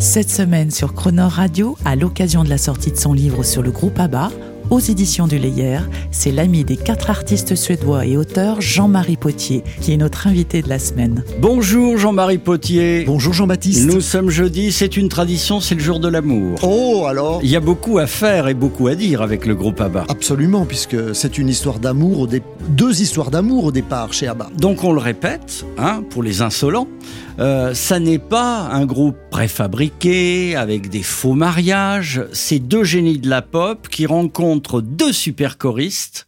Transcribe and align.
Cette 0.00 0.30
semaine 0.30 0.70
sur 0.70 0.94
Croner 0.94 1.22
Radio, 1.22 1.76
à 1.84 1.96
l'occasion 1.96 2.44
de 2.44 2.48
la 2.48 2.56
sortie 2.56 2.92
de 2.92 2.96
son 2.96 3.12
livre 3.12 3.42
sur 3.42 3.62
le 3.62 3.72
groupe 3.72 3.98
ABBA, 3.98 4.30
aux 4.70 4.80
éditions 4.80 5.26
du 5.26 5.38
Layer, 5.38 5.78
c'est 6.10 6.30
l'ami 6.30 6.62
des 6.62 6.76
quatre 6.76 7.08
artistes 7.08 7.54
suédois 7.54 8.04
et 8.04 8.16
auteurs 8.18 8.60
Jean-Marie 8.60 9.16
Potier 9.16 9.64
qui 9.80 9.92
est 9.92 9.96
notre 9.96 10.26
invité 10.26 10.60
de 10.60 10.68
la 10.68 10.78
semaine. 10.78 11.24
Bonjour 11.40 11.96
Jean-Marie 11.96 12.36
Potier. 12.38 13.04
Bonjour 13.06 13.32
Jean-Baptiste. 13.32 13.86
Nous 13.86 14.02
sommes 14.02 14.28
jeudi, 14.28 14.70
c'est 14.70 14.98
une 14.98 15.08
tradition, 15.08 15.60
c'est 15.60 15.74
le 15.74 15.80
jour 15.80 16.00
de 16.00 16.08
l'amour. 16.08 16.58
Oh 16.62 17.06
alors 17.08 17.40
Il 17.42 17.48
y 17.50 17.56
a 17.56 17.60
beaucoup 17.60 17.98
à 17.98 18.06
faire 18.06 18.46
et 18.48 18.54
beaucoup 18.54 18.88
à 18.88 18.94
dire 18.94 19.22
avec 19.22 19.46
le 19.46 19.54
groupe 19.54 19.80
ABBA. 19.80 20.04
Absolument, 20.08 20.66
puisque 20.66 21.14
c'est 21.14 21.38
une 21.38 21.48
histoire 21.48 21.78
d'amour, 21.78 22.26
dé- 22.28 22.42
deux 22.68 23.00
histoires 23.00 23.30
d'amour 23.30 23.64
au 23.64 23.72
départ 23.72 24.12
chez 24.12 24.26
ABBA. 24.26 24.50
Donc 24.58 24.84
on 24.84 24.92
le 24.92 25.00
répète, 25.00 25.64
hein, 25.78 26.02
pour 26.10 26.22
les 26.22 26.42
insolents, 26.42 26.88
euh, 27.40 27.72
ça 27.72 28.00
n'est 28.00 28.18
pas 28.18 28.68
un 28.70 28.84
groupe 28.84 29.16
préfabriqué 29.30 30.56
avec 30.56 30.90
des 30.90 31.02
faux 31.02 31.34
mariages, 31.34 32.22
c'est 32.32 32.58
deux 32.58 32.84
génies 32.84 33.18
de 33.18 33.30
la 33.30 33.40
pop 33.42 33.88
qui 33.88 34.04
rencontrent 34.06 34.57
deux 34.80 35.12
super 35.12 35.58
choristes 35.58 36.26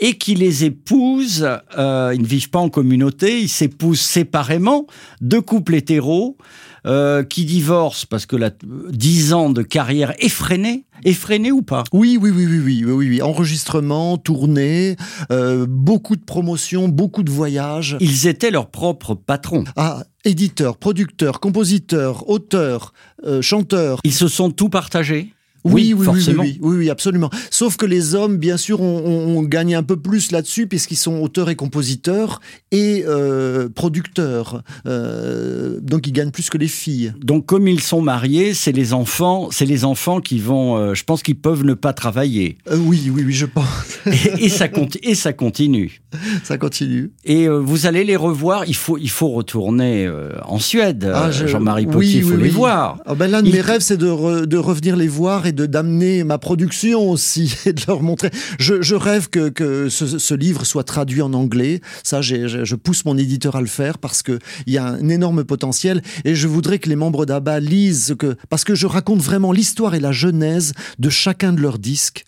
et 0.00 0.14
qui 0.14 0.34
les 0.34 0.64
épousent, 0.64 1.46
euh, 1.78 2.12
ils 2.14 2.22
ne 2.22 2.26
vivent 2.26 2.50
pas 2.50 2.58
en 2.58 2.70
communauté, 2.70 3.42
ils 3.42 3.48
s'épousent 3.48 4.00
séparément, 4.00 4.86
deux 5.20 5.42
couples 5.42 5.74
hétéros 5.74 6.38
euh, 6.86 7.22
qui 7.22 7.44
divorcent 7.44 8.06
parce 8.08 8.24
que 8.24 8.36
la 8.36 8.50
dix 8.90 9.34
ans 9.34 9.50
de 9.50 9.62
carrière 9.62 10.14
effrénée, 10.18 10.84
effrénée 11.04 11.52
ou 11.52 11.60
pas? 11.60 11.84
Oui, 11.92 12.18
oui, 12.20 12.30
oui, 12.34 12.46
oui, 12.46 12.58
oui, 12.58 12.84
oui, 12.86 12.92
oui, 12.92 13.08
oui. 13.10 13.22
Enregistrement, 13.22 14.16
tournée, 14.16 14.96
euh, 15.30 15.66
beaucoup 15.68 16.16
de 16.16 16.24
promotions, 16.24 16.88
beaucoup 16.88 17.22
de 17.22 17.30
voyages. 17.30 17.98
Ils 18.00 18.26
étaient 18.26 18.50
leurs 18.50 18.70
propres 18.70 19.14
patrons. 19.14 19.64
Ah, 19.76 20.04
éditeur, 20.24 20.78
producteur, 20.78 21.40
compositeur, 21.40 22.28
auteur, 22.28 22.94
euh, 23.26 23.42
chanteur. 23.42 24.00
Ils 24.04 24.14
se 24.14 24.28
sont 24.28 24.50
tout 24.50 24.70
partagés? 24.70 25.34
Oui, 25.64 25.72
oui, 25.72 25.94
oui, 25.98 26.04
forcément. 26.06 26.42
oui, 26.42 26.58
oui, 26.62 26.70
oui, 26.70 26.76
oui, 26.78 26.90
absolument. 26.90 27.30
Sauf 27.50 27.76
que 27.76 27.84
les 27.86 28.14
hommes, 28.14 28.36
bien 28.38 28.56
sûr, 28.56 28.80
ont, 28.80 29.04
ont- 29.04 29.38
ont 29.38 29.42
gagné 29.42 29.74
un 29.74 29.82
peu 29.82 29.96
plus 29.96 30.30
là-dessus 30.32 30.66
puisqu'ils 30.66 30.96
sont 30.96 31.16
auteurs 31.20 31.50
et 31.50 31.56
compositeurs 31.56 32.40
et 32.72 33.04
euh, 33.06 33.68
producteurs. 33.68 34.62
Euh, 34.86 35.78
donc 35.82 36.06
ils 36.06 36.12
gagnent 36.12 36.30
plus 36.30 36.48
que 36.50 36.58
les 36.58 36.68
filles. 36.68 37.12
Donc 37.22 37.46
comme 37.46 37.68
ils 37.68 37.80
sont 37.82 38.00
mariés, 38.02 38.54
c'est 38.54 38.72
les 38.72 38.92
enfants, 38.92 39.48
c'est 39.50 39.66
les 39.66 39.84
enfants 39.84 40.20
qui 40.20 40.38
vont, 40.38 40.76
euh, 40.76 40.94
je 40.94 41.04
pense 41.04 41.22
qu'ils 41.22 41.36
peuvent 41.38 41.64
ne 41.64 41.74
pas 41.74 41.92
travailler. 41.92 42.56
Oui, 42.70 43.10
oui, 43.14 43.22
oui, 43.26 43.32
je 43.32 43.46
pense. 43.46 43.66
Et, 44.06 44.44
et 44.46 44.48
ça 44.48 44.66
et 45.02 45.14
ça 45.14 45.32
continue. 45.32 46.00
Ça 46.42 46.58
continue. 46.58 47.12
Et 47.24 47.46
vous 47.48 47.86
allez 47.86 48.02
les 48.02 48.16
revoir. 48.16 48.64
Il 48.66 48.74
faut, 48.74 48.98
il 48.98 49.10
faut 49.10 49.28
retourner 49.28 50.10
en 50.44 50.58
Suède. 50.58 51.08
Ah, 51.14 51.30
je- 51.30 51.46
Jean-Marie 51.46 51.86
oui, 51.86 51.92
Potier, 51.92 52.16
il 52.18 52.24
faut 52.24 52.36
les 52.36 52.48
voir. 52.48 52.98
Ah 53.06 53.14
ben 53.14 53.28
L'un 53.30 53.42
de 53.42 53.46
Il- 53.48 53.54
mes 53.54 53.60
rêves, 53.60 53.80
c'est 53.80 53.96
de, 53.96 54.08
re- 54.08 54.44
de 54.44 54.56
revenir 54.56 54.96
les 54.96 55.06
voir 55.06 55.46
et 55.46 55.49
de 55.52 55.66
d'amener 55.66 56.24
ma 56.24 56.38
production 56.38 57.10
aussi 57.10 57.54
et 57.66 57.72
de 57.72 57.82
leur 57.86 58.02
montrer. 58.02 58.30
Je, 58.58 58.94
rêve 58.94 59.28
que, 59.28 59.48
que 59.48 59.88
ce, 59.88 60.34
livre 60.34 60.64
soit 60.64 60.84
traduit 60.84 61.22
en 61.22 61.32
anglais. 61.32 61.80
Ça, 62.02 62.20
je, 62.20 62.74
pousse 62.74 63.04
mon 63.04 63.16
éditeur 63.16 63.56
à 63.56 63.60
le 63.60 63.66
faire 63.66 63.98
parce 63.98 64.22
que 64.22 64.38
il 64.66 64.72
y 64.72 64.78
a 64.78 64.86
un 64.86 65.08
énorme 65.08 65.44
potentiel 65.44 66.02
et 66.24 66.34
je 66.34 66.48
voudrais 66.48 66.78
que 66.78 66.88
les 66.88 66.96
membres 66.96 67.26
d'ABBA 67.26 67.60
lisent 67.60 68.14
que 68.18 68.36
parce 68.48 68.64
que 68.64 68.74
je 68.74 68.86
raconte 68.86 69.20
vraiment 69.20 69.52
l'histoire 69.52 69.94
et 69.94 70.00
la 70.00 70.12
genèse 70.12 70.72
de 70.98 71.10
chacun 71.10 71.52
de 71.52 71.60
leurs 71.60 71.78
disques 71.78 72.24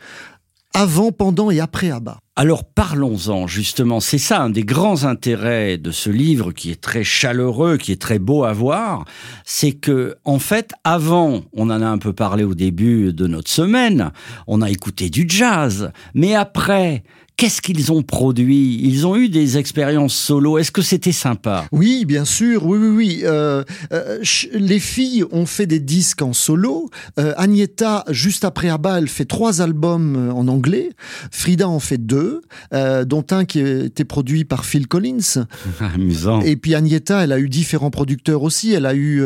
avant, 0.74 1.12
pendant 1.12 1.50
et 1.50 1.60
après 1.60 1.90
ABBA. 1.90 2.18
Alors 2.34 2.64
parlons-en 2.64 3.46
justement. 3.46 4.00
C'est 4.00 4.16
ça 4.16 4.40
un 4.40 4.48
des 4.48 4.64
grands 4.64 5.04
intérêts 5.04 5.76
de 5.76 5.90
ce 5.90 6.08
livre 6.08 6.52
qui 6.52 6.70
est 6.70 6.80
très 6.80 7.04
chaleureux, 7.04 7.76
qui 7.76 7.92
est 7.92 8.00
très 8.00 8.18
beau 8.18 8.44
à 8.44 8.54
voir, 8.54 9.04
c'est 9.44 9.72
que 9.72 10.16
en 10.24 10.38
fait 10.38 10.72
avant, 10.82 11.42
on 11.52 11.68
en 11.68 11.82
a 11.82 11.86
un 11.86 11.98
peu 11.98 12.14
parlé 12.14 12.42
au 12.44 12.54
début 12.54 13.12
de 13.12 13.26
notre 13.26 13.50
semaine, 13.50 14.12
on 14.46 14.62
a 14.62 14.70
écouté 14.70 15.10
du 15.10 15.26
jazz, 15.28 15.92
mais 16.14 16.34
après, 16.34 17.02
qu'est-ce 17.36 17.60
qu'ils 17.60 17.92
ont 17.92 18.02
produit? 18.02 18.80
Ils 18.82 19.06
ont 19.06 19.16
eu 19.16 19.28
des 19.28 19.58
expériences 19.58 20.14
solo. 20.14 20.58
Est-ce 20.58 20.70
que 20.70 20.82
c'était 20.82 21.12
sympa? 21.12 21.66
Oui, 21.72 22.04
bien 22.04 22.24
sûr, 22.24 22.66
oui, 22.66 22.78
oui, 22.78 22.88
oui. 22.88 23.20
Euh, 23.24 23.64
euh, 23.92 24.18
les 24.52 24.78
filles 24.78 25.24
ont 25.32 25.46
fait 25.46 25.66
des 25.66 25.80
disques 25.80 26.22
en 26.22 26.32
solo. 26.32 26.90
Euh, 27.18 27.32
Agneta, 27.36 28.04
juste 28.10 28.44
après 28.44 28.68
ABBA, 28.68 28.98
elle 28.98 29.08
fait 29.08 29.24
trois 29.24 29.60
albums 29.60 30.16
euh, 30.16 30.32
en 30.32 30.48
anglais. 30.48 30.90
Frida 31.30 31.68
en 31.68 31.80
fait 31.80 32.04
deux, 32.04 32.42
dont 32.72 33.24
un 33.30 33.44
qui 33.44 33.60
a 33.60 33.84
été 33.84 34.04
produit 34.04 34.44
par 34.44 34.64
Phil 34.64 34.86
Collins. 34.86 35.46
Amusant. 35.94 36.40
Et 36.42 36.56
puis 36.56 36.74
Agneta, 36.74 37.24
elle 37.24 37.32
a 37.32 37.38
eu 37.38 37.48
différents 37.48 37.90
producteurs 37.90 38.42
aussi. 38.42 38.72
Elle 38.72 38.86
a 38.86 38.94
eu, 38.94 39.24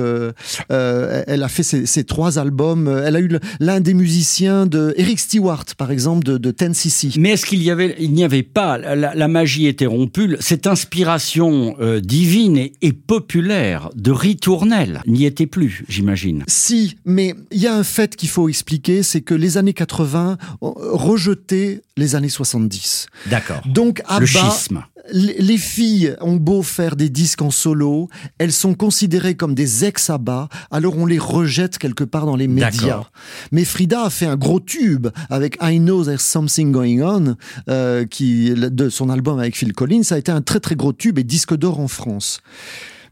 elle 0.69 1.43
a 1.43 1.49
fait 1.49 1.63
ses, 1.63 1.87
ses 1.87 2.05
trois 2.05 2.39
albums. 2.39 2.89
Elle 3.05 3.17
a 3.17 3.21
eu 3.21 3.31
l'un 3.61 3.81
des 3.81 3.95
musiciens 3.95 4.67
de 4.67 4.95
Eric 4.97 5.19
Stewart, 5.19 5.65
par 5.77 5.91
exemple, 5.91 6.25
de, 6.25 6.39
de 6.39 6.51
10cc. 6.51 7.19
Mais 7.19 7.31
est-ce 7.31 7.47
qu'il 7.47 7.63
y 7.63 7.71
avait, 7.71 7.96
il 7.99 8.13
n'y 8.13 8.25
avait 8.25 8.43
pas, 8.43 8.79
la, 8.79 9.15
la 9.15 9.29
magie 9.29 9.67
était 9.67 9.87
rompue, 9.87 10.37
cette 10.41 10.67
inspiration 10.67 11.77
euh, 11.81 12.01
divine 12.01 12.57
et, 12.57 12.73
et 12.83 12.93
populaire 12.93 13.91
de 13.95 14.11
ritournelle 14.11 15.03
n'y 15.07 15.25
était 15.25 15.47
plus, 15.47 15.85
j'imagine. 15.89 16.45
Si, 16.49 16.97
mais 17.05 17.35
il 17.51 17.61
y 17.61 17.67
a 17.67 17.75
un 17.75 17.85
fait 17.85 18.17
qu'il 18.17 18.29
faut 18.29 18.49
expliquer, 18.49 19.03
c'est 19.03 19.21
que 19.21 19.35
les 19.35 19.59
années 19.59 19.73
80 19.75 20.39
ont 20.61 20.75
rejeté 20.77 21.83
les 21.97 22.15
années 22.15 22.29
70. 22.29 23.07
D'accord. 23.27 23.63
Donc 23.67 24.03
à 24.07 24.21
Le 24.21 24.27
bas, 24.27 24.51
schisme. 24.51 24.85
Les 25.13 25.37
les 25.47 25.59
filles 25.59 26.15
ont 26.21 26.37
beau 26.37 26.63
faire 26.63 26.97
des 26.97 27.09
disques 27.09 27.43
en 27.43 27.51
solo, 27.51 28.09
elles 28.39 28.53
sont 28.53 28.75
considérées 28.75 29.37
comme 29.37 29.55
des 29.55 29.85
ex-abats, 29.85 30.49
alors 30.71 30.99
on 30.99 31.07
les 31.07 31.19
rejette 31.19 31.79
quelque 31.79 32.05
part 32.05 32.27
dans 32.27 32.37
les 32.37 32.49
médias. 32.49 33.05
Mais 33.53 33.65
Frida 33.65 34.05
a 34.05 34.11
fait 34.11 34.27
un 34.27 34.37
gros 34.37 34.61
tube 34.61 35.09
avec 35.31 35.57
I 35.63 35.79
Know 35.79 36.05
There's 36.05 36.23
Something 36.23 36.73
Going 36.73 37.01
On, 37.01 37.37
euh, 37.69 38.05
qui 38.05 38.51
de 38.55 38.89
son 38.89 39.09
album 39.09 39.39
avec 39.39 39.57
Phil 39.57 39.73
Collins, 39.73 40.03
ça 40.03 40.17
a 40.17 40.19
été 40.19 40.33
un 40.33 40.43
très 40.43 40.61
très 40.61 40.75
gros 40.75 40.93
tube 40.93 41.19
et 41.19 41.25
disque 41.25 41.57
d'or 41.57 41.81
en 41.81 41.89
France. 41.89 42.41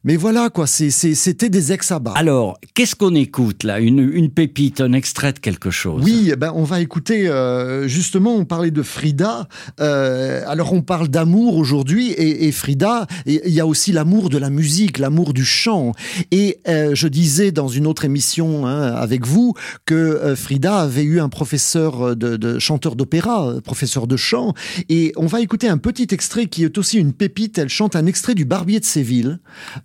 Mais 0.05 0.17
voilà 0.17 0.51
quoi, 0.51 0.67
c'était 0.67 1.49
des 1.49 1.73
ex-abats. 1.73 2.13
Alors, 2.15 2.59
qu'est-ce 2.75 2.95
qu'on 2.95 3.15
écoute 3.15 3.63
là? 3.65 3.81
Une, 3.81 4.01
une 4.01 4.31
pépite, 4.31 4.83
un 4.83 4.93
extrait 4.93 5.33
de 5.33 5.39
quelque 5.39 5.71
chose? 5.71 6.03
Oui, 6.05 6.29
eh 6.31 6.37
ben 6.37 6.53
on 6.55 6.63
va 6.65 6.81
écouter. 6.83 7.27
euh, 7.27 7.89
justement, 7.89 8.37
on 8.37 8.45
parlait 8.45 8.71
de 8.71 8.83
Frida. 8.83 9.49
euh, 9.81 10.43
alors 10.47 10.75
on 10.75 10.83
parle 10.83 11.09
d'amour 11.09 11.57
aujourd'hui 11.57 12.11
et, 12.11 12.47
et 12.47 12.53
Frida. 12.53 13.07
Il 13.25 13.49
y 13.49 13.61
a 13.61 13.67
aussi 13.67 13.93
l'amour 13.93 14.29
de 14.29 14.37
la 14.37 14.51
musique, 14.51 14.99
l'amour 14.99 15.33
du 15.33 15.45
chant. 15.45 15.93
Et 16.31 16.59
euh, 16.69 16.95
je 16.95 17.09
disais 17.09 17.51
dans 17.51 17.69
une 17.69 17.87
autre 17.87 18.05
émission 18.05 18.67
hein, 18.67 18.93
avec 18.93 19.27
vous 19.27 19.55
que 19.87 19.95
euh, 19.95 20.37
Frida 20.37 20.81
avait 20.81 21.03
eu 21.05 21.19
un 21.19 21.31
professeur 21.31 22.15
de, 22.15 22.37
de 22.37 22.59
chanteur 22.59 22.95
d'opéra, 22.95 23.49
euh, 23.49 23.61
professeur 23.63 24.07
de 24.07 24.17
chant. 24.19 24.53
Et 24.91 25.13
on 25.17 25.27
va 25.27 25.41
écouter 25.41 25.67
un 25.69 25.79
petit 25.79 26.09
extrait 26.11 26.47
qui 26.47 26.63
est 26.65 26.77
aussi 26.77 26.99
une 26.99 27.15
pépite. 27.15 27.57
Elle 27.57 27.71
chante 27.71 27.97
un 27.97 28.05
extrait 28.05 28.35
du 28.35 28.45
Barbier 28.45 28.81
de 28.81 28.85
Séville. 28.85 29.39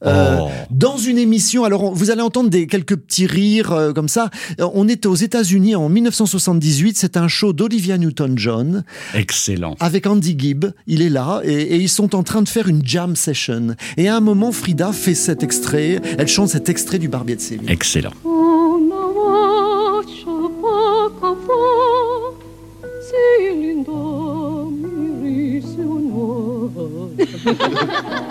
Euh, 0.10 0.38
Oh. 0.42 0.48
dans 0.72 0.98
une 0.98 1.18
émission. 1.18 1.64
Alors, 1.64 1.84
on- 1.84 1.92
vous 1.94 2.12
allez 2.12 2.22
entendre 2.22 2.50
des 2.50 2.68
quelques 2.68 2.96
petits 2.96 3.26
rires 3.28 3.72
euh, 3.72 3.94
comme 3.94 4.10
ça. 4.10 4.30
Euh, 4.60 4.68
On 4.74 4.88
était 4.88 5.08
aux 5.08 5.16
États-Unis 5.16 5.76
en 5.76 5.90
1978. 5.90 6.98
C'est 6.98 7.18
un 7.18 7.28
show 7.28 7.54
d'Olivia 7.54 7.98
Newton-John 7.98 8.84
Excellent. 9.14 9.76
avec 9.80 10.08
Andy 10.08 10.36
Gibb. 10.38 10.66
Il 10.88 11.02
est 11.02 11.10
là 11.10 11.42
et, 11.44 11.54
et 11.54 11.76
ils 11.78 11.90
sont 11.90 12.16
en 12.16 12.24
train 12.24 12.42
de 12.42 12.50
faire 12.50 12.68
une 12.68 12.86
jam 12.86 13.16
session. 13.16 13.76
Et 13.98 14.08
à 14.08 14.16
un 14.16 14.20
moment, 14.22 14.52
Frida 14.52 14.92
fait 14.94 15.16
cet 15.16 15.44
extrait. 15.44 16.00
Elle 16.18 16.28
chante 16.28 16.50
cet 16.50 16.70
extrait 16.70 17.00
du 17.00 17.08
Barbier 17.08 17.36
de 17.36 17.42
Séville. 17.42 17.70
Excellent. 17.70 18.12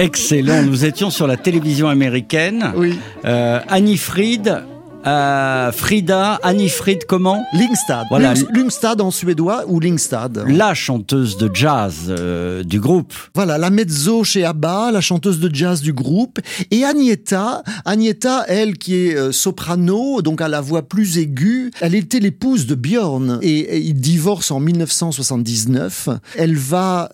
Excellent. 0.00 0.62
Nous 0.62 0.84
étions 0.84 1.10
sur 1.10 1.26
la 1.26 1.36
télévision 1.36 1.88
américaine. 1.88 2.72
Oui. 2.76 2.98
Euh, 3.24 3.60
Annie 3.68 3.96
Fried 3.98 4.62
euh, 5.06 5.72
Frida, 5.72 6.38
Annie 6.42 6.68
Frid, 6.68 7.06
comment? 7.08 7.42
Lingstad. 7.54 8.04
Voilà. 8.10 8.34
Lings- 8.34 8.46
Lungstad 8.54 9.00
en 9.00 9.10
suédois 9.10 9.64
ou 9.66 9.80
Lingstad? 9.80 10.44
La 10.46 10.74
chanteuse 10.74 11.38
de 11.38 11.50
jazz 11.54 11.94
euh, 12.10 12.62
du 12.62 12.80
groupe. 12.80 13.14
Voilà, 13.34 13.56
la 13.56 13.70
mezzo 13.70 14.24
chez 14.24 14.44
ABBA, 14.44 14.90
la 14.92 15.00
chanteuse 15.00 15.40
de 15.40 15.48
jazz 15.54 15.80
du 15.80 15.94
groupe, 15.94 16.38
et 16.70 16.84
Agneta, 16.84 17.62
Agneta, 17.86 18.44
elle 18.46 18.76
qui 18.76 18.94
est 18.96 19.32
soprano, 19.32 20.20
donc 20.20 20.42
à 20.42 20.48
la 20.48 20.60
voix 20.60 20.82
plus 20.86 21.16
aiguë, 21.16 21.70
elle 21.80 21.94
était 21.94 22.20
l'épouse 22.20 22.66
de 22.66 22.74
Björn, 22.74 23.38
et, 23.40 23.58
et 23.60 23.78
ils 23.78 23.94
divorcent 23.98 24.54
en 24.54 24.60
1979. 24.60 26.10
Elle 26.36 26.56
va 26.58 27.08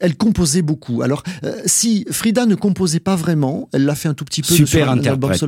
elle 0.00 0.16
composait 0.16 0.62
beaucoup. 0.62 1.02
Alors, 1.02 1.22
euh, 1.44 1.54
si 1.66 2.04
Frida 2.10 2.46
ne 2.46 2.54
composait 2.54 3.00
pas 3.00 3.16
vraiment, 3.16 3.68
elle 3.72 3.84
l'a 3.84 3.94
fait 3.94 4.08
un 4.08 4.14
tout 4.14 4.24
petit 4.24 4.42
peu. 4.42 4.54
Super 4.54 4.86
interprète. 4.92 5.38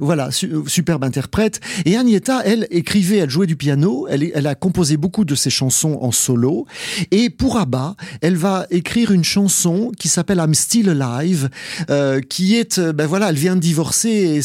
Voilà, 0.00 0.30
su- 0.30 0.46
euh, 0.52 0.62
superbe 0.66 1.04
interprète. 1.04 1.60
Et 1.84 1.96
Agneta, 1.96 2.42
elle 2.44 2.66
écrivait, 2.70 3.16
elle 3.18 3.30
jouait 3.30 3.46
du 3.46 3.56
piano, 3.56 4.06
elle, 4.08 4.30
elle 4.34 4.46
a 4.46 4.54
composé 4.54 4.96
beaucoup 4.96 5.24
de 5.24 5.34
ses 5.34 5.50
chansons 5.50 5.98
en 6.00 6.12
solo. 6.12 6.66
Et 7.10 7.30
pour 7.30 7.56
ABBA, 7.58 7.96
elle 8.20 8.36
va 8.36 8.66
écrire 8.70 9.10
une 9.10 9.24
chanson 9.24 9.90
qui 9.98 10.08
s'appelle 10.08 10.38
I'm 10.38 10.54
Still 10.54 10.88
Alive, 10.90 11.48
euh, 11.90 12.20
qui 12.20 12.56
est, 12.56 12.78
euh, 12.78 12.92
ben 12.92 13.06
voilà, 13.06 13.30
elle 13.30 13.36
vient 13.36 13.56
de 13.56 13.60
divorcer 13.60 14.42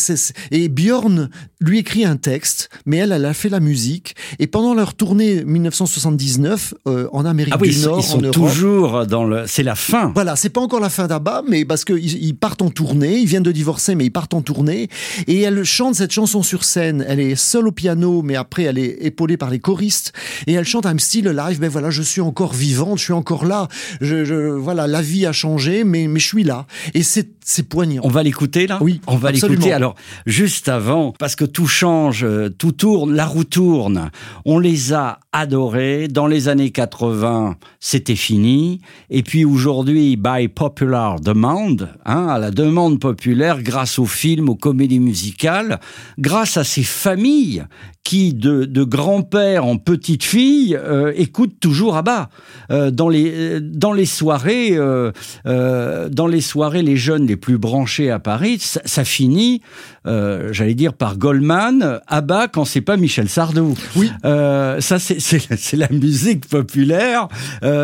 et, 0.52 0.58
et 0.64 0.70
Björn 0.70 1.30
lui 1.60 1.80
écrit 1.80 2.06
un 2.06 2.18
texte, 2.18 2.70
mais 2.86 2.98
elle, 2.98 3.12
elle 3.12 3.26
a 3.26 3.34
fait 3.34 3.50
la 3.50 3.60
musique. 3.60 4.16
Et 4.40 4.48
pendant 4.48 4.74
leur 4.74 4.94
tournée 4.94 5.44
1979 5.44 6.74
euh, 6.88 7.08
en 7.12 7.26
Amérique 7.26 7.54
Ah 7.56 7.60
oui, 7.62 7.70
du 7.70 7.80
Nord, 7.82 8.00
ils 8.00 8.04
sont 8.04 8.18
en 8.18 8.22
Europe, 8.22 8.34
toujours 8.36 9.06
dans 9.08 9.26
le. 9.26 9.46
C'est 9.58 9.64
la 9.64 9.74
fin. 9.74 10.12
voilà, 10.14 10.36
c'est 10.36 10.52
pas 10.52 10.62
encore 10.62 10.80
la 10.80 10.90
fin 10.92 11.08
d'Abba, 11.08 11.42
mais 11.50 11.66
parce 11.66 11.84
qu'ils 11.84 12.24
ils 12.24 12.36
partent 12.36 12.62
en 12.62 12.70
tournée, 12.70 13.18
ils 13.18 13.26
viennent 13.26 13.42
de 13.42 13.52
divorcer, 13.52 13.96
mais 13.96 14.06
ils 14.06 14.12
partent 14.12 14.36
en 14.36 14.44
tournée, 14.44 14.88
et 15.26 15.42
elle 15.42 15.64
chante 15.64 15.96
cette 15.96 16.12
chanson 16.12 16.44
sur 16.44 16.64
scène. 16.64 17.04
Elle 17.08 17.20
est 17.20 17.36
seule 17.36 17.68
au 17.68 17.72
piano, 17.72 18.22
mais 18.22 18.36
après 18.36 18.66
elle 18.66 18.78
est 18.78 18.98
épaulée 19.02 19.36
par 19.36 19.50
les 19.50 19.58
choristes, 19.58 20.14
et 20.46 20.54
elle 20.54 20.64
chante 20.64 20.86
I'm 20.86 21.00
still 21.00 21.28
alive. 21.30 21.60
Ben 21.60 21.70
voilà, 21.72 21.90
je 21.90 22.04
suis 22.04 22.22
encore 22.22 22.54
vivante, 22.54 23.00
je 23.00 23.06
suis 23.06 23.14
encore 23.14 23.46
là. 23.46 23.68
Je, 24.00 24.26
je- 24.26 24.52
voilà, 24.52 24.86
la 24.86 25.02
vie 25.02 25.26
a 25.26 25.32
changé, 25.32 25.84
mais 25.84 26.06
mais 26.08 26.20
je 26.20 26.28
suis 26.28 26.44
là, 26.44 26.68
et 26.94 27.02
c'est 27.02 27.28
c'est 27.50 27.64
poignant. 27.70 28.02
On 28.04 28.10
va 28.10 28.24
l'écouter 28.24 28.68
là 28.68 28.78
Oui, 28.82 29.00
On 29.08 29.16
va 29.16 29.32
l'écouter. 29.32 29.72
Alors, 29.72 29.96
juste 30.26 30.68
avant, 30.68 31.14
parce 31.18 31.38
que 31.38 31.46
tout 31.46 31.66
change, 31.66 32.26
euh, 32.26 32.50
tout 32.50 32.74
tourne, 32.74 33.16
la 33.16 33.26
roue 33.26 33.46
tourne. 33.46 34.12
On 34.44 34.60
les 34.60 34.92
a 34.92 35.20
adorés. 35.32 36.10
Dans 36.10 36.28
les 36.28 36.50
années 36.50 36.72
80, 36.72 37.56
c'était 37.80 38.18
fini. 38.18 38.82
Et 39.10 39.24
puis 39.24 39.46
aujourd'hui, 39.46 40.18
by 40.18 40.50
popular 40.50 41.22
demand, 41.22 41.78
hein, 42.06 42.28
à 42.28 42.38
la 42.38 42.52
demande 42.52 43.00
populaire, 43.00 43.64
grâce 43.64 43.98
aux 43.98 44.06
films, 44.06 44.50
aux 44.50 44.56
comédies 44.56 45.00
musicales, 45.00 45.80
grâce 46.20 46.58
à 46.58 46.66
ces 46.66 46.84
familles 46.84 47.64
qui, 48.08 48.34
de, 48.34 48.64
de 48.64 48.84
grand-père 48.86 49.66
en 49.66 49.76
petite 49.78 50.24
fille, 50.24 50.78
euh, 50.82 51.12
écoutent 51.18 51.60
toujours 51.60 51.98
à 51.98 52.04
bas. 52.04 52.30
Euh, 52.72 52.90
dans 52.90 53.10
les 53.10 53.34
euh, 53.36 53.60
dans 53.62 53.92
les 53.92 54.06
soirées, 54.06 54.78
euh, 54.78 55.12
euh, 55.46 56.08
dans 56.08 56.28
les 56.28 56.40
soirées, 56.40 56.84
les 56.84 56.96
jeunes 56.96 57.28
les 57.28 57.36
plus 57.36 57.58
branchés 57.58 58.10
à 58.10 58.20
Paris, 58.20 58.60
ça, 58.62 58.80
ça 58.86 59.04
finit, 59.04 59.62
j'allais 60.06 60.74
dire 60.74 60.94
par 60.94 61.18
Goldman, 61.18 62.00
à 62.08 62.22
bas 62.22 62.48
quand 62.48 62.64
c'est 62.64 62.80
pas 62.80 62.96
Michel 62.96 63.28
Sardou. 63.28 63.76
Oui. 63.98 64.10
Ça 64.24 65.00
c'est 65.00 65.76
la 65.76 65.90
musique 65.90 66.48
populaire, 66.48 67.28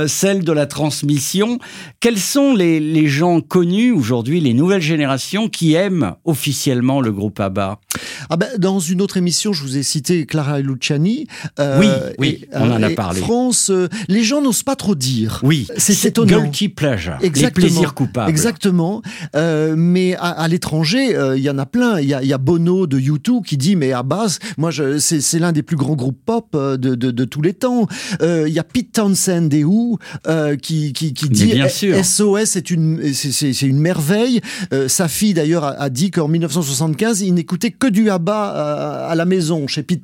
celle 0.07 0.45
de 0.45 0.53
la 0.53 0.67
transmission. 0.67 1.59
Quels 1.99 2.17
sont 2.17 2.55
les 2.55 2.79
les 2.79 3.07
gens 3.07 3.41
connus 3.41 3.91
aujourd'hui, 3.91 4.39
les 4.39 4.53
nouvelles 4.53 4.81
générations 4.81 5.49
qui 5.49 5.73
aiment 5.73 6.13
officiellement 6.23 7.01
le 7.01 7.11
groupe 7.11 7.41
ABBA 7.41 7.81
Ah 8.29 8.37
ben, 8.37 8.47
dans 8.57 8.79
une 8.79 9.01
autre 9.01 9.17
émission, 9.17 9.51
je 9.51 9.63
vous 9.63 9.75
ai 9.77 9.83
cité 9.83 10.12
Clara 10.21 10.59
Luciani. 10.59 11.27
euh, 11.59 11.79
Oui, 11.79 11.87
oui, 12.19 12.27
et, 12.43 12.47
on 12.53 12.71
en 12.71 12.81
a 12.83 12.89
et 12.91 12.95
parlé. 12.95 13.19
France, 13.19 13.69
euh, 13.69 13.87
les 14.07 14.23
gens 14.23 14.41
n'osent 14.41 14.63
pas 14.63 14.75
trop 14.75 14.95
dire. 14.95 15.39
Oui, 15.43 15.67
c'est 15.77 16.05
étonnant. 16.09 16.41
Guilty 16.43 16.69
pleasure, 16.69 17.17
Exactement. 17.21 17.65
les 17.65 17.71
plaisirs 17.71 17.93
coupables. 17.93 18.29
Exactement. 18.29 19.01
Euh, 19.35 19.75
mais 19.77 20.15
à, 20.15 20.29
à 20.29 20.47
l'étranger, 20.47 21.15
euh, 21.15 21.37
il 21.37 21.43
y 21.43 21.49
en 21.49 21.57
a 21.57 21.65
plein. 21.65 21.99
Il 21.99 22.07
y 22.07 22.13
a, 22.13 22.21
il 22.21 22.27
y 22.27 22.33
a 22.33 22.37
Bono 22.37 22.87
de 22.87 22.99
U2 22.99 23.43
qui 23.43 23.57
dit, 23.57 23.75
mais 23.75 23.91
à 23.93 24.03
base, 24.03 24.39
moi, 24.57 24.71
c'est 24.99 25.39
l'un 25.39 25.51
des 25.51 25.63
plus 25.63 25.75
grands 25.77 25.95
groupes 25.95 26.19
pop 26.25 26.47
euh, 26.55 26.77
de, 26.77 26.95
de, 26.95 27.11
de 27.11 27.25
tous 27.25 27.41
les 27.41 27.53
temps. 27.53 27.87
Euh, 28.21 28.45
Il 28.47 28.53
y 28.53 28.59
a 28.59 28.63
Pete 28.63 28.91
Townsend 28.93 29.47
des 29.49 29.63
Who 29.63 29.97
euh, 30.27 30.55
qui, 30.55 30.93
qui, 30.93 31.13
qui 31.13 31.25
Mais 31.29 31.35
dit 31.35 31.45
bien 31.53 31.67
sûr. 31.69 31.95
SOS 32.03 32.55
est 32.55 32.69
une, 32.71 33.13
c'est- 33.13 33.31
c'est 33.53 33.67
une 33.67 33.79
merveille. 33.79 34.41
Euh, 34.73 34.87
sa 34.87 35.07
fille, 35.07 35.33
d'ailleurs, 35.33 35.63
a, 35.63 35.71
a 35.71 35.89
dit 35.89 36.11
qu'en 36.11 36.27
1975, 36.27 37.21
il 37.21 37.33
n'écoutait 37.33 37.71
que 37.71 37.87
du 37.87 38.09
ABBA 38.09 38.53
euh, 38.55 39.09
à 39.11 39.15
la 39.15 39.25
maison 39.25 39.67
chez 39.67 39.83
Pete 39.83 40.02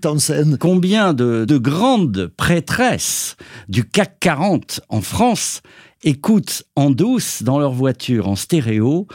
Combien 0.60 1.14
de 1.14 1.58
grandes 1.58 2.28
prêtresses 2.38 3.36
du 3.68 3.84
CAC 3.84 4.20
40 4.20 4.82
en 4.90 5.02
France 5.02 5.62
écoutent 6.04 6.64
en 6.76 6.90
douce 6.90 7.44
dans 7.44 7.60
leur 7.60 7.74
voiture 7.74 8.28
en 8.28 8.36
stéréo 8.36 9.08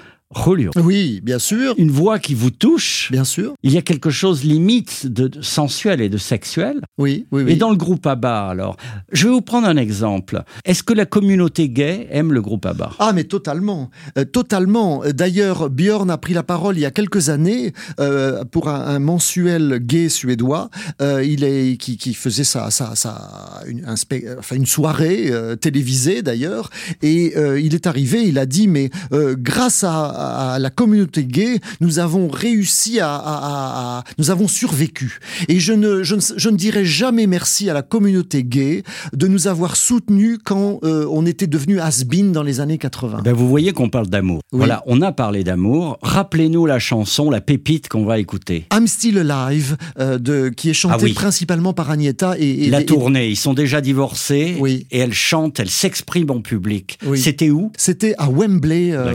Oui, 0.76 1.20
bien 1.22 1.38
sûr. 1.38 1.74
Une 1.78 1.90
voix 1.90 2.18
qui 2.18 2.34
vous 2.34 2.50
touche. 2.50 3.08
Bien 3.10 3.24
sûr. 3.24 3.54
Il 3.62 3.72
y 3.72 3.78
a 3.78 3.82
quelque 3.82 4.10
chose 4.10 4.44
limite 4.44 5.06
de 5.06 5.30
sensuel 5.42 6.00
et 6.00 6.08
de 6.08 6.18
sexuel. 6.18 6.80
Oui, 6.98 7.26
oui, 7.32 7.42
oui. 7.44 7.52
Et 7.52 7.56
dans 7.56 7.70
le 7.70 7.76
groupe 7.76 8.06
ABBA, 8.06 8.48
alors, 8.48 8.76
je 9.12 9.26
vais 9.28 9.32
vous 9.32 9.40
prendre 9.42 9.66
un 9.68 9.76
exemple. 9.76 10.42
Est-ce 10.64 10.82
que 10.82 10.92
la 10.92 11.06
communauté 11.06 11.68
gay 11.68 12.08
aime 12.10 12.32
le 12.32 12.42
groupe 12.42 12.66
ABBA? 12.66 12.90
Ah 12.98 13.12
mais 13.14 13.24
totalement, 13.24 13.90
Euh, 14.18 14.24
totalement. 14.24 15.02
D'ailleurs, 15.12 15.70
Björn 15.70 16.10
a 16.10 16.18
pris 16.18 16.34
la 16.34 16.42
parole 16.42 16.76
il 16.76 16.80
y 16.80 16.86
a 16.86 16.90
quelques 16.90 17.28
années 17.28 17.72
euh, 18.00 18.44
pour 18.44 18.68
un, 18.68 18.80
un 18.86 18.98
mensuel 18.98 19.78
gay 19.80 20.08
suédois. 20.08 20.70
Euh, 21.00 21.24
il 21.24 21.44
est 21.44 21.76
qui, 21.78 21.96
qui 21.96 22.14
faisait 22.14 22.44
sa, 22.44 22.70
sa, 22.70 22.94
sa 22.94 23.60
une, 23.66 23.84
un 23.86 23.94
spec- 23.96 24.26
enfin, 24.38 24.56
une 24.56 24.66
soirée 24.66 25.30
télévisée 25.60 26.22
d'ailleurs, 26.22 26.70
et 27.02 27.34
il 27.60 27.74
est 27.74 27.86
arrivé. 27.86 28.22
Il 28.24 28.38
a 28.38 28.46
dit 28.46 28.68
mais 28.68 28.90
grâce 29.38 29.84
à, 29.84 30.06
à 30.54 30.58
la 30.58 30.70
communauté 30.70 31.24
gay, 31.24 31.60
nous 31.80 31.98
avons 31.98 32.28
réussi 32.28 33.00
à, 33.00 33.14
à- 33.14 33.18
à- 33.18 33.98
à- 33.98 34.04
nous 34.18 34.30
avons 34.30 34.48
survécu. 34.48 35.18
Et 35.48 35.60
je 35.60 35.72
ne, 35.72 36.02
je 36.02 36.14
ne 36.16 36.20
je 36.36 36.48
ne 36.48 36.56
dirai 36.56 36.84
jamais 36.84 37.26
merci 37.26 37.68
à 37.70 37.74
la 37.74 37.82
communauté 37.82 38.42
gay 38.44 38.82
de 39.12 39.26
nous 39.28 39.46
avoir 39.48 39.76
soutenus 39.76 40.38
quand 40.44 40.80
euh, 40.84 41.06
on 41.10 41.26
était 41.26 41.46
devenu 41.46 41.80
has-been 41.80 42.32
dans 42.32 42.42
les 42.42 42.60
années 42.60 42.78
80. 42.78 43.20
ben, 43.24 43.32
Vous 43.32 43.48
voyez 43.48 43.72
qu'on 43.72 43.88
parle 43.90 44.08
d'amour. 44.08 44.40
Oui. 44.52 44.58
Voilà, 44.58 44.82
on 44.86 45.02
a 45.02 45.12
parlé 45.12 45.44
d'amour. 45.44 45.98
Rappelez-nous 46.02 46.66
la 46.66 46.78
chanson, 46.78 47.30
la 47.30 47.40
pépite 47.40 47.88
qu'on 47.88 48.04
va 48.04 48.18
écouter. 48.18 48.66
I'm 48.72 48.86
Still 48.86 49.18
Alive, 49.30 49.76
euh, 49.98 50.18
de, 50.18 50.48
qui 50.48 50.70
est 50.70 50.74
chantée 50.74 50.94
Ah 50.98 51.02
oui. 51.04 51.12
principalement 51.12 51.72
par 51.72 51.90
Agneta 51.90 52.34
et, 52.38 52.66
et- 52.66 52.70
la 52.70 52.80
et- 52.80 52.86
tournée, 52.86 53.28
ils 53.28 53.36
sont 53.36 53.54
déjà 53.54 53.80
divorcés 53.80 54.56
Oui. 54.58 54.86
et 54.90 54.98
elle 54.98 55.12
chante, 55.12 55.60
elle 55.60 55.70
s'exprime 55.70 56.30
en 56.30 56.40
public. 56.40 56.98
Oui. 57.06 57.18
C'était 57.20 57.50
où? 57.50 57.72
C'était 57.76 58.14
à 58.18 58.28
Wembley, 58.30 58.92
euh, 58.92 59.14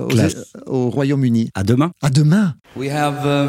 aux- 0.68 0.72
au, 0.72 0.90
Royaume-Uni. 1.00 1.52
À 1.56 1.64
demain. 1.64 1.92
À 2.02 2.10
demain. 2.10 2.56
We 2.76 2.90
have 2.90 3.26
uh, 3.26 3.48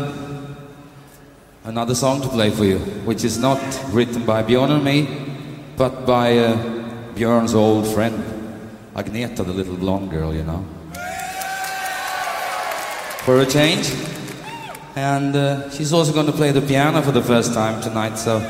another 1.64 1.94
song 1.94 2.20
to 2.22 2.28
play 2.28 2.50
for 2.50 2.64
you, 2.64 2.78
which 3.04 3.24
is 3.24 3.38
not 3.38 3.58
written 3.92 4.24
by 4.24 4.42
Björn 4.42 4.70
and 4.70 4.84
me, 4.84 5.08
but 5.76 6.06
by 6.06 6.38
uh, 6.38 6.56
Björn's 7.14 7.54
old 7.54 7.86
friend, 7.86 8.14
Agneta, 8.94 9.44
the 9.44 9.52
little 9.52 9.76
blonde 9.76 10.10
girl, 10.10 10.32
you 10.34 10.44
know. 10.44 10.64
For 13.24 13.40
a 13.40 13.46
change. 13.46 13.92
And 14.96 15.34
uh, 15.36 15.70
she's 15.70 15.92
also 15.92 16.12
going 16.12 16.26
to 16.26 16.32
play 16.32 16.52
the 16.52 16.62
piano 16.62 17.02
for 17.02 17.12
the 17.12 17.22
first 17.22 17.54
time 17.54 17.80
tonight, 17.80 18.16
so 18.16 18.40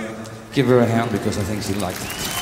give 0.52 0.66
her 0.66 0.80
a 0.80 0.86
hand 0.86 1.10
because 1.12 1.38
I 1.38 1.42
think 1.42 1.62
she'll 1.62 1.80
like 1.80 1.96
it. 1.96 2.39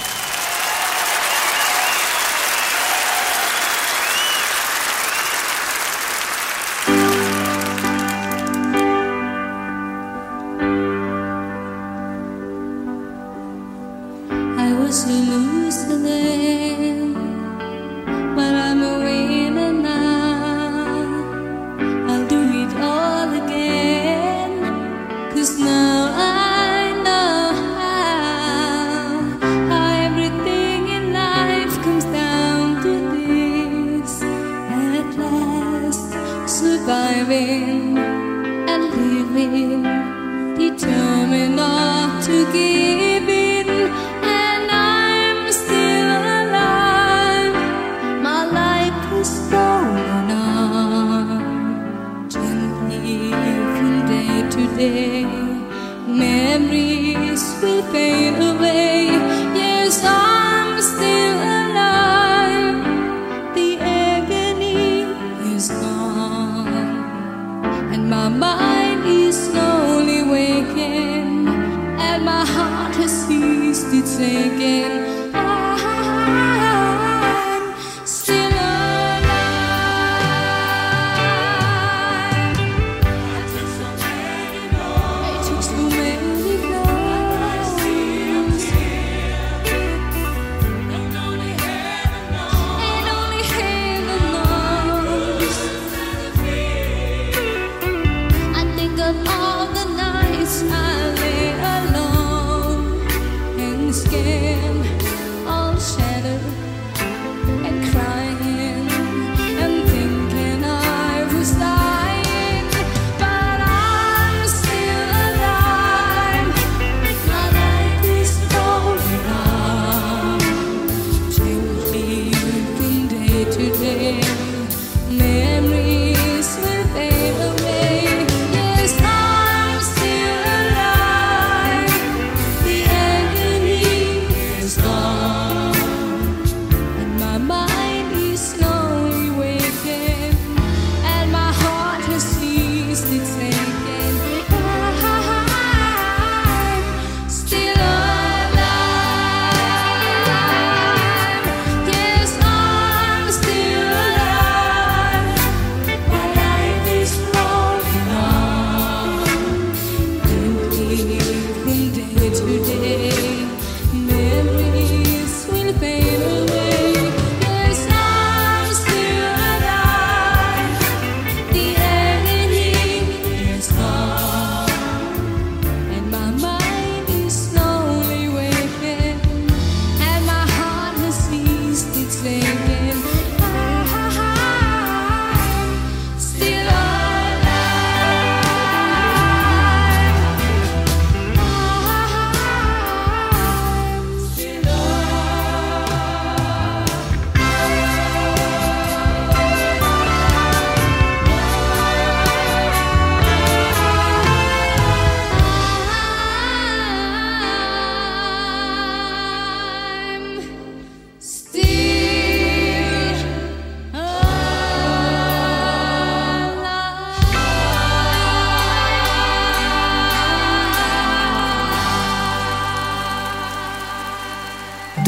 thinking 74.29 75.18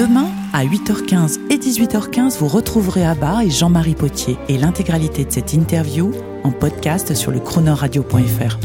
Demain, 0.01 0.31
à 0.55 0.65
8h15 0.65 1.41
et 1.51 1.59
18h15, 1.59 2.39
vous 2.39 2.49
retrouverez 2.49 3.05
Abba 3.05 3.45
et 3.45 3.51
Jean-Marie 3.51 3.95
Potier 3.95 4.39
et 4.49 4.57
l'intégralité 4.57 5.27
de 5.27 5.31
cette 5.31 5.53
interview 5.53 6.11
en 6.43 6.53
podcast 6.53 7.15
sur 7.15 7.31
le 7.31 7.39
chronoradio.fr. 7.39 8.57